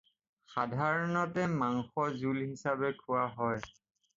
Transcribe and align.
সাধাৰণতে 0.53 1.45
মাংস 1.59 2.07
জোল 2.23 2.41
হিচাপে 2.47 2.93
খোৱা 3.05 3.29
হয়। 3.39 3.65